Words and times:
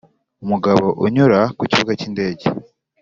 umugabo 0.43 0.85
unyura 1.05 1.39
ku 1.57 1.63
kibuga 1.71 1.91
cy'indege 1.99 2.45